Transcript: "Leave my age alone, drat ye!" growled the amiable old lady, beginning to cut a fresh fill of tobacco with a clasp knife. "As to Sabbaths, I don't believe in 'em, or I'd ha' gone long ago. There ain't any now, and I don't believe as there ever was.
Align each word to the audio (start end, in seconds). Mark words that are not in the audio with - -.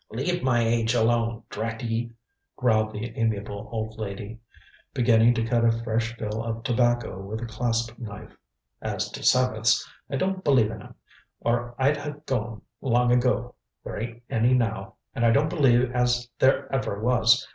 "Leave 0.09 0.41
my 0.41 0.61
age 0.61 0.95
alone, 0.95 1.43
drat 1.51 1.83
ye!" 1.83 2.11
growled 2.55 2.91
the 2.91 3.15
amiable 3.15 3.69
old 3.71 3.99
lady, 3.99 4.39
beginning 4.95 5.31
to 5.31 5.45
cut 5.45 5.63
a 5.63 5.71
fresh 5.83 6.15
fill 6.17 6.43
of 6.43 6.63
tobacco 6.63 7.19
with 7.21 7.39
a 7.39 7.45
clasp 7.45 7.95
knife. 7.99 8.35
"As 8.81 9.11
to 9.11 9.21
Sabbaths, 9.21 9.87
I 10.09 10.15
don't 10.15 10.43
believe 10.43 10.71
in 10.71 10.81
'em, 10.81 10.95
or 11.41 11.75
I'd 11.77 11.97
ha' 11.97 12.15
gone 12.25 12.63
long 12.81 13.11
ago. 13.11 13.53
There 13.83 13.99
ain't 14.01 14.23
any 14.27 14.55
now, 14.55 14.95
and 15.13 15.23
I 15.23 15.29
don't 15.29 15.49
believe 15.51 15.91
as 15.91 16.27
there 16.39 16.67
ever 16.73 16.99
was. 16.99 17.47